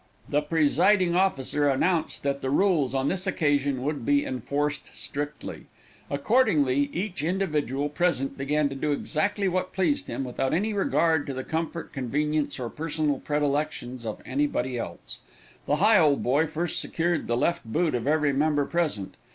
[0.27, 5.67] The presiding officer announced that the rules on this occasion would be enforced strictly.
[6.09, 11.35] Accordingly, each individual present began to do exactly what pleased him, without any regard to
[11.35, 15.19] the comfort, convenience, or personal predilections of anybody else.
[15.67, 19.13] The Higholdboy first secured the left boot of every member present.